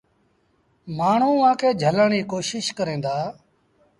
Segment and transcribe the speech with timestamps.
[0.97, 3.15] مآڻهوٚݩ اُئآݩ کي جھلن ري ڪوشيٚش ڪريݩ دآ۔